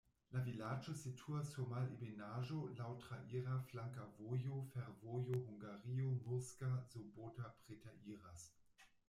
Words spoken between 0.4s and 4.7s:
vilaĝo situas sur malebenaĵo, laŭ traira flanka vojo,